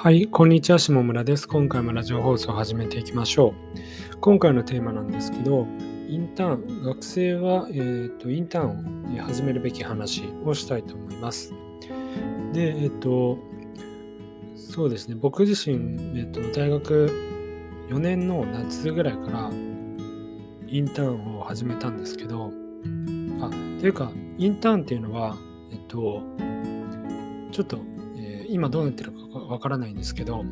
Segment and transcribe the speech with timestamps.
[0.00, 1.48] はい、こんにちは、下村です。
[1.48, 3.52] 今回もラジオ放送を始めていきましょ
[4.14, 4.18] う。
[4.20, 5.66] 今回のテーマなんですけど、
[6.08, 11.52] インターン、学生は、えーと、インターンを始めるべき話をしたいと思います。
[12.52, 13.38] で、えっ、ー、と、
[14.54, 15.76] そうですね、僕自身、
[16.16, 17.10] えっ、ー、と、大学
[17.90, 19.50] 4年の夏ぐらいから
[20.68, 22.52] インターンを始めたんですけど、
[23.40, 25.36] あ、というか、インターンっていうのは、
[25.72, 26.22] えっと、
[27.50, 27.78] ちょっと
[28.48, 30.44] 今どうなってるかわからないんですけど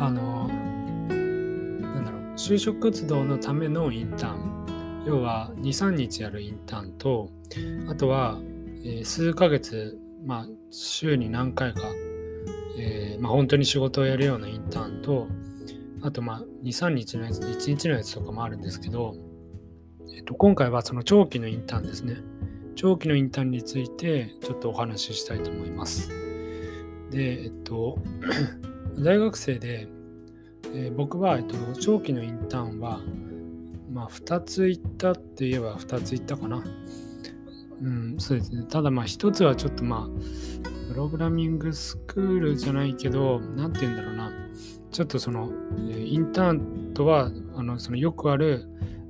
[0.00, 4.62] あのなんだろう就職活動のためのインターン。
[5.04, 7.28] 要は23日やるインターンと
[7.88, 8.38] あとは、
[8.84, 11.82] え、数ヶ月まあ週に何回か、
[12.78, 15.26] えー、まあ、本当に仕事をやるようなインターンと
[16.02, 19.14] あとまあ23日のやつ1日のやつとかもあるんですけど、
[20.14, 22.16] えっと、今回はその長期のインターンですね。
[22.82, 26.08] 長期のインターンについてちょっとお話ししたいと思います。
[27.12, 27.96] で、えっと、
[28.98, 29.86] 大学生で、
[30.74, 33.00] えー、僕は、えっと、長期のインターンは、
[33.88, 36.64] まあ、2つ行ったって言えば2つ行ったかな。
[37.82, 38.64] うん、そうですね。
[38.68, 44.32] ただ、まあ、1つはちょっと、まあ、プログラミングスクールじゃないけど、なんて言うんだろうな。
[44.90, 45.52] ちょっとその、
[45.88, 48.66] インターンとは、あのそのよくある、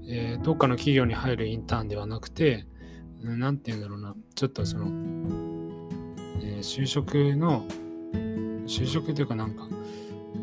[0.07, 2.67] えー、どっかの企業に入るインターンではなくて、
[3.23, 4.87] 何て言うんだろうな、ちょっとその、
[6.41, 7.65] えー、就職の、
[8.67, 9.67] 就職というかなんか、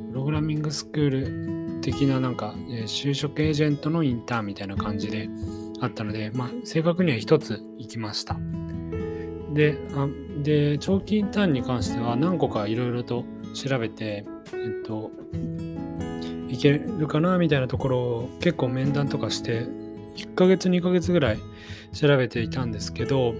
[0.09, 5.29] プログラミングスクール的ななんか、えー、就職エージェントのインターンみたいな感じで
[5.81, 8.37] あったので、まあ、正確には一つ行きました。
[9.53, 10.07] で、あ
[10.41, 15.11] で、長期インターンに関しては何個かいろいろと調べて、えっと、
[16.49, 19.67] いけるかなみたいなところを結構面談とかして
[20.19, 21.39] 1ヶ月2ヶ月ぐらい
[21.93, 23.33] 調べていたんですけど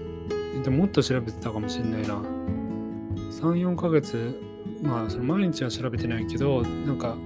[0.64, 2.22] でもっと調べてたかもしれないな。
[3.30, 4.40] 34ヶ月
[4.82, 7.16] まあその毎日は調べてないけどなんか、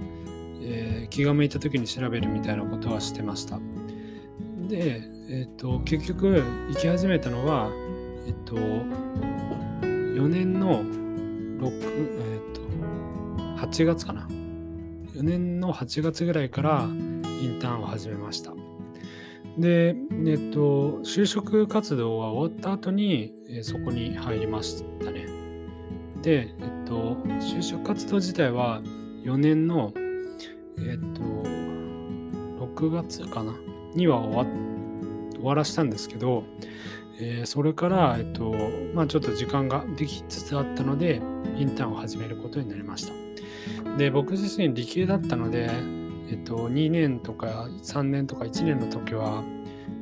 [0.61, 3.59] えー、気が向いた時に調べるみたいなことはしてました。
[4.67, 7.69] で、えっ、ー、と結局行き始めたのは
[8.27, 11.69] えっ、ー、と4年の6
[12.21, 12.61] えっ、と
[13.65, 14.27] 8月かな。
[15.13, 18.64] 4年の8月ぐらいからインターンを始めました。
[19.57, 19.95] で、
[20.25, 25.27] えっと、就職活動が終わった後に、えそこに入りましたね。
[26.21, 28.81] で、えっと、就職活動自体は
[29.23, 29.93] 4年の、
[30.77, 31.21] えっと、
[32.65, 33.53] 6月かな？
[33.93, 34.45] には終わ
[35.35, 36.43] 終わらしたんですけど、
[37.19, 38.53] えー、それから、えっと、
[38.93, 41.21] まあちょっと時間ができつつあったので、
[41.57, 43.13] インターンを始めることになりました。
[43.97, 45.69] で、僕自身理系だったので、
[46.29, 49.43] えっと、2年とか3年とか1年の時は、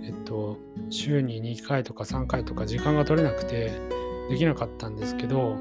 [0.04, 0.58] えっと、
[0.90, 3.72] 週に2回とか3回とか時間が取れなくて
[4.30, 5.58] できなかったんですけど、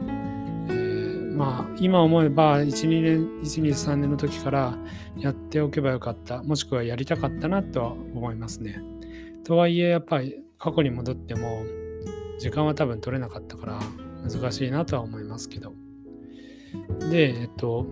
[0.69, 4.79] えー、まあ今思えば12年123年の時から
[5.17, 8.81] やっておけばよかったもしくはやりたかったなとは思いますね。
[9.45, 11.63] とはいえやっぱり過去に戻っても
[12.39, 13.81] 時間は多分取れなかったから
[14.23, 15.75] 難しいなとは思いますけど。
[17.11, 17.87] で、えっと、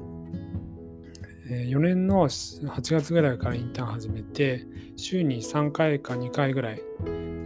[1.55, 4.67] 4年の8月ぐらいからインターン始めて、
[4.97, 6.83] 週に3回か2回ぐらい、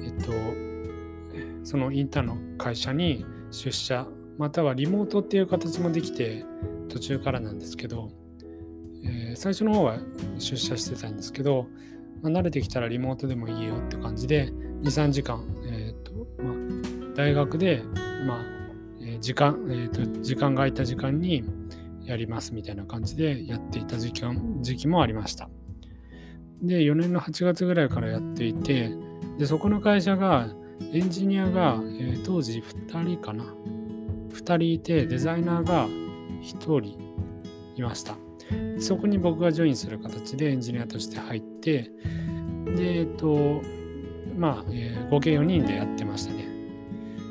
[0.03, 0.33] えっと、
[1.63, 4.07] そのインターンの会社に出社、
[4.37, 6.45] またはリモートっていう形もできて、
[6.89, 8.11] 途中からなんですけど、
[9.05, 9.99] えー、最初の方は
[10.39, 11.67] 出社してたんですけど、
[12.23, 16.13] まあ、慣れてきたらリモートでもいいよって感じで、2、3時間、えーと
[16.43, 17.83] まあ、大学で、
[18.27, 18.55] まあ
[19.07, 21.45] え、時間、えーと、時間が空いた時間に、
[22.05, 24.23] やりますみたいな感じでやっていた時期
[24.61, 25.49] 時期もありました。
[26.63, 28.91] で、4年の8月ぐらいからやっていて、
[29.39, 30.49] で、そこの会社が、
[30.93, 33.45] エンジニアが、えー、当時2人かな
[34.31, 36.99] ？2人いて、デザイナーが1人
[37.77, 38.17] いました。
[38.79, 41.91] そこに僕がジョインする形でエンジニアとして入って、
[42.77, 43.63] で、えっと、
[44.37, 46.47] まあ、えー、合計4人でやってましたね。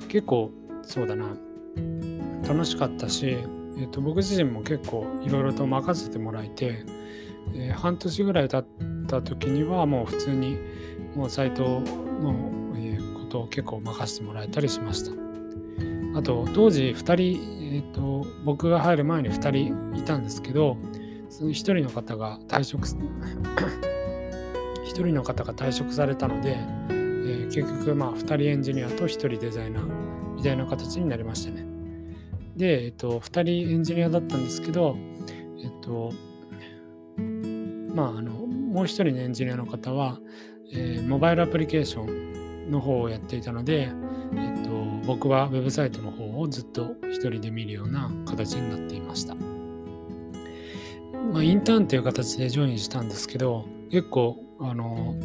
[0.08, 0.52] 結構、
[0.84, 1.36] そうだな、
[2.48, 3.38] 楽しかったし、
[3.78, 6.86] えーと、僕自身も結構いろいろと任せてもらえて、
[7.56, 8.66] えー、半年ぐらい経っ
[9.08, 10.58] た時にはもう普通に
[11.16, 12.64] もうサイトの、
[13.14, 15.12] ことを結構任せてもらえたりしました。
[16.16, 17.40] あと当時2人、
[17.76, 20.78] えーと、僕が入る前に2人いたんですけど
[21.30, 22.98] その1人の方が退職1
[24.94, 26.56] 人の方が退職されたので、
[26.90, 31.73] えー、結局まあ2人エンジニアと1人デザイナーみたいな形になりましたね。
[32.56, 34.96] で、えっと、2人エンジニアだったんですけど、
[35.64, 36.14] えっと、
[37.96, 40.20] まあ、あの、もう一人のエンジニアの方は、
[40.72, 43.90] えー、モバイルアプリケーションの方をやっていたので、
[44.36, 44.70] えっと、
[45.06, 49.36] 僕はウェブサイトの方をずっと一人で見るような形になっていました。
[49.36, 55.16] まあ、インターンっていう形でジョインしたんですけど、結構、あの、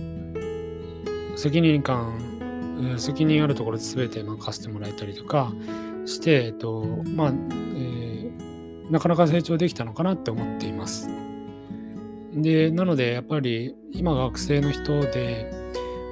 [1.37, 5.53] 責任感、責任あるところで全て任せてもらえたりとか
[6.09, 6.85] して、えっと、
[7.15, 11.09] まあ、えー、なかなか成長できたのかなって思っています。
[12.35, 15.53] で、なので、やっぱり今学生の人で、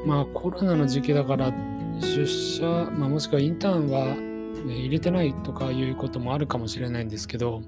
[0.06, 1.52] まあコロナの時期だから
[2.00, 4.14] 出社、まあ、もしくはインターンは
[4.66, 7.62] 入れてないとかいうこともあるかもしれないんですけど、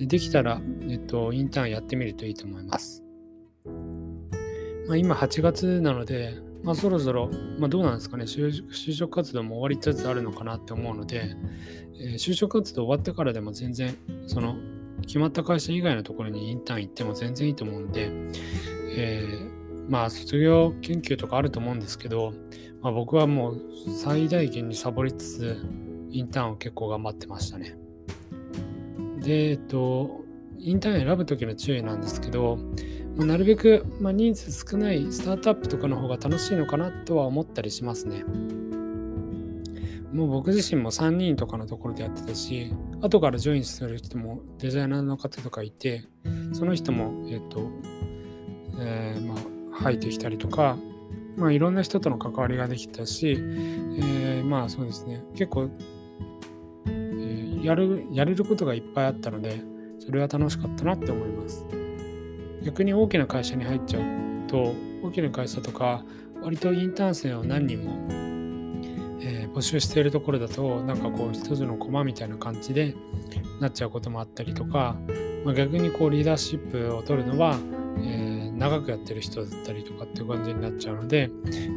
[0.00, 3.02] できたら、えっと、インターンやってみるといいと思います。
[4.88, 8.52] まあ、今8月なので、まあ、そろそろ、まあ、どうなんですかね就、
[8.92, 11.34] 職活動も終わりつつあるのかなって思うので、
[11.98, 13.96] えー、就職活動終わってからでも全然、
[14.26, 14.56] その、
[15.02, 18.10] 決まった会社以外のところにインターン行っても全然いいと思うんで、
[18.96, 22.34] えー、まあ、卒業研究とかあると思うんですけど、
[22.82, 23.60] まあ、僕はもう
[23.96, 25.66] 最大限にサボりつつ、
[26.10, 27.76] インターンを結構頑張ってましたね。
[29.20, 30.24] で、えっと、
[30.58, 32.58] インターン選ぶ時の注意なんですけど、
[33.20, 38.24] ま、なるべく、まあ、人数少ないスタートアップとかの方が楽しいのかなとは思ったりしますね。
[40.10, 42.72] もう僕自身も3人とかのところでやってたし、
[43.02, 46.06] 後からジョインする人もデザイナーの方とかいて、
[46.54, 47.70] その人も、えっ、と、
[48.80, 49.34] えー、ま
[49.78, 50.78] あ、入ってきたりとか、
[51.36, 55.68] まあ、いろんな人との関わりができたし、えー、まあそうですね、結構、
[56.86, 59.60] えー、やる、やれることがいっぱいあったので、
[59.98, 61.89] それは楽しかったなって思います。
[62.62, 64.02] 逆に大きな会社に入っちゃう
[64.48, 66.04] と、大きな会社とか、
[66.42, 68.06] 割とインターン生を何人も、
[69.22, 72.94] えー、募集しているところだと、なんかこう、一つの駒みたいな感じで
[73.60, 74.96] なっちゃうこともあったりとか、
[75.44, 77.58] まあ、逆にこう、リーダーシップを取るのは、
[77.98, 81.28] えー、長くやってる人だったりとかっていう感じになっちゃうので、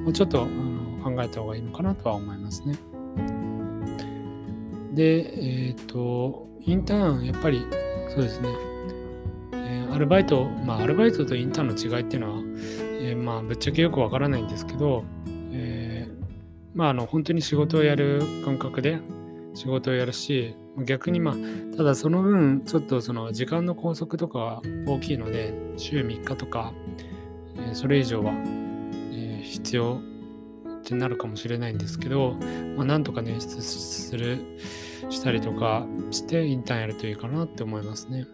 [0.03, 2.77] もうちょっとあの考えた方がいいのかなとは思いますね。
[4.93, 7.65] で、えっ、ー、と、インターン、やっぱり
[8.09, 8.49] そうですね、
[9.93, 12.41] アルバイト、まあ、アルバイトとインターンの違いっていうのは、
[12.99, 15.03] えー、まあ、ぶっちゃけよくわからないんですけど、
[15.51, 16.25] えー、
[16.73, 18.99] まあ、あの、本当に仕事をやる感覚で
[19.53, 26.73] 仕事をやるし、逆にまあ、ただその分、ちょっとその時間の拘束とかは大きいので、週3日とか、
[27.57, 28.33] えー、それ以上は、
[29.11, 30.01] え、必要
[30.79, 32.35] ってなるかもしれないんですけど、
[32.75, 34.39] まあ、なんとか捻出する、
[35.09, 38.25] したりとかしてインターンやるといいかなって思いますね。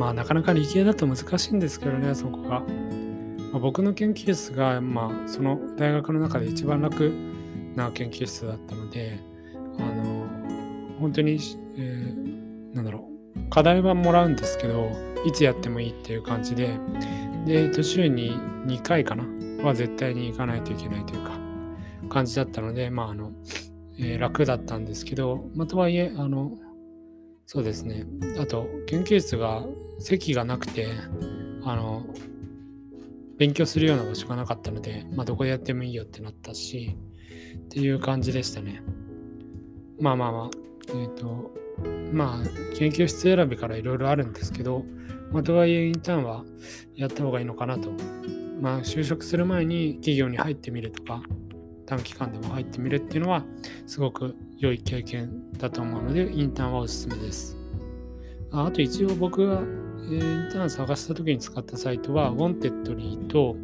[0.00, 2.60] まあなかなか理系だと難しいんですけどね、そこが。
[2.60, 7.12] まあ、僕の研究室が、まあその大学の中で一番楽
[7.76, 9.20] な研究室だったので、
[9.78, 10.26] あの、
[10.98, 11.38] 本当に、
[11.76, 14.90] えー、なんだろう、課題はもらうんですけど、
[15.26, 16.78] いつやってもいいっていう感じで、
[17.44, 18.32] で、週に
[18.68, 19.24] 2回かな
[19.62, 21.38] は絶対に行かないといけないというか、
[22.08, 23.32] 感じだったので、まああの、
[23.98, 26.52] えー、楽だったんですけど、まあ、とはいえ、あの、
[27.52, 28.06] そうですね。
[28.38, 29.64] あと、研究室が
[29.98, 30.86] 席がなくて、
[31.64, 32.06] あの、
[33.38, 36.96] 勉強するような場所がなかったので、まあ、どこでやってもいいよってなったし、
[37.56, 38.84] っていう感じでしたね。
[39.98, 40.50] まあまあまあ、
[40.90, 41.50] えっ、ー、と、
[42.12, 44.84] まあ、研究室選びからいろいろあるんですけど、
[45.32, 46.44] まあ、とはいえインターンは
[46.94, 47.90] やった方がいいのかなと。
[48.60, 51.20] まあ、就職する前に企業に入ってみるとか、
[51.90, 53.44] 短期間でも入ってみるっていうのは
[53.84, 57.56] すごく良い経験だと思うのでインターンはおすすめです。
[58.52, 59.60] ああと一応僕が、
[60.08, 60.20] え、イン
[60.52, 63.56] ターン探した時に使ったサイトは Wantedly と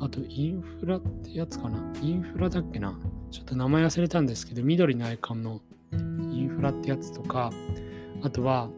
[0.00, 1.92] あとインフラってやつかな？
[2.00, 2.98] インフラだっけな？
[3.30, 5.60] ちょっと名前忘れたんですけど緑のアイコンの
[5.92, 7.52] インフラってやつとか
[8.22, 8.70] あとは、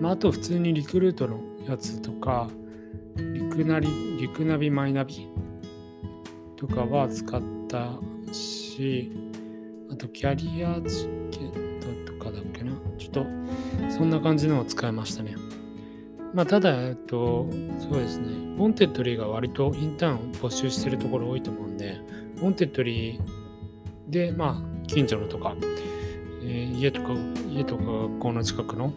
[0.00, 2.48] まあ、あと普通にリクルートのやつとか
[3.16, 5.28] リクナリリクナビマイナビ
[6.56, 7.42] とかは使っ
[7.74, 9.10] たし、
[9.90, 12.72] あとキャリアチケットとかだっけな？
[12.98, 13.26] ちょっと
[13.90, 15.34] そんな感じのを使いましたね。
[16.32, 18.26] まあ、ただ、えっと、そうですね。
[18.56, 22.00] Wantedly が割とインターンを募集してるところ多いと思うんで、
[22.40, 25.54] Wantedly で、まあ、近所のとか、
[26.42, 27.14] えー、家とか、
[27.48, 28.92] 家とか学校の近くの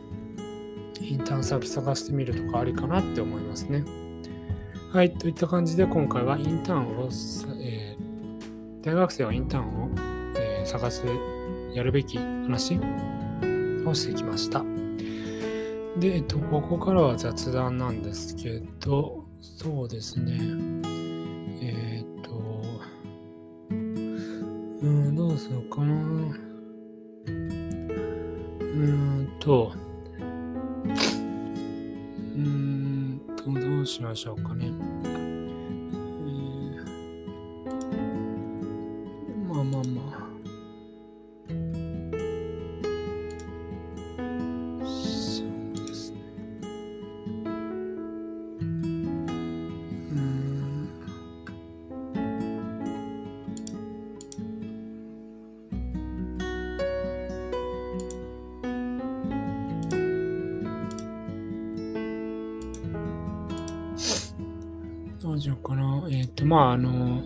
[1.00, 3.84] インターン先探してみるとかありかなって思いますね。
[4.92, 7.10] はい、といった感じで今回はインターンを、
[7.62, 7.87] えー、
[8.88, 9.90] 大学生はインターンを、
[10.38, 11.04] えー、探す、
[11.74, 12.80] やるべき話
[13.86, 14.64] をしてきました。
[16.00, 20.38] で、えっと、ここからは雑談なんですけど、そうですね。
[21.62, 22.32] えっ、と、
[23.70, 25.94] うん、どうするかな。
[27.28, 29.74] うんと、
[33.46, 35.27] どうしましょうかね。
[65.48, 66.06] しようかな？
[66.12, 67.24] えっ、と、まあ、あの、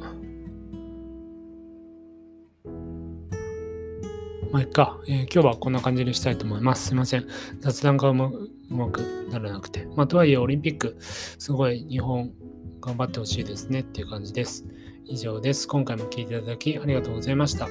[4.52, 6.90] まあ、いっか、えー、今日はこんな感じにしたいと思います。
[6.90, 7.26] すいません。
[7.60, 9.00] 雑談がうまうまく
[9.32, 9.88] ならなくて。
[9.96, 12.32] まあ、とはいえ、オリンピック、すごい日本
[12.80, 14.68] 頑張ってほしいですねっていう感じです。
[15.06, 15.68] 以上です。
[15.68, 17.68] 今回も聴いていただきありがとうございました。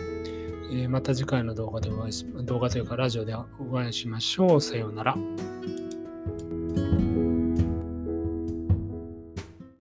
[0.72, 3.46] えー、また次回の動画でお会いし、動画というかラジオでお
[3.78, 4.60] 会いしましょう。
[4.60, 5.16] さようなら。